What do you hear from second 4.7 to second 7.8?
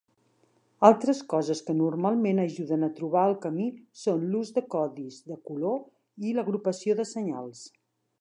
codis de color i l'agrupació de senyals.